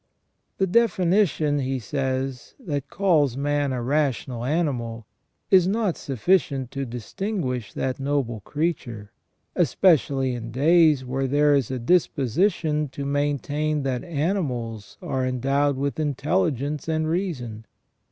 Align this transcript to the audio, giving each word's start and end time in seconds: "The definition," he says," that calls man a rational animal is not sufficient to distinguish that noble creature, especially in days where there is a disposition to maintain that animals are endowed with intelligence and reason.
"The 0.57 0.65
definition," 0.65 1.59
he 1.59 1.77
says," 1.77 2.55
that 2.59 2.89
calls 2.89 3.37
man 3.37 3.71
a 3.71 3.83
rational 3.83 4.43
animal 4.43 5.05
is 5.51 5.67
not 5.67 5.95
sufficient 5.95 6.71
to 6.71 6.87
distinguish 6.87 7.71
that 7.73 7.99
noble 7.99 8.39
creature, 8.39 9.11
especially 9.55 10.33
in 10.33 10.49
days 10.49 11.05
where 11.05 11.27
there 11.27 11.53
is 11.53 11.69
a 11.69 11.77
disposition 11.77 12.87
to 12.87 13.05
maintain 13.05 13.83
that 13.83 14.03
animals 14.03 14.97
are 15.03 15.23
endowed 15.23 15.77
with 15.77 15.99
intelligence 15.99 16.87
and 16.87 17.07
reason. 17.07 17.67